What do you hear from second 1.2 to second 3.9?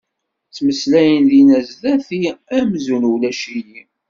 dinna sdat-i amzun ulac-iyi.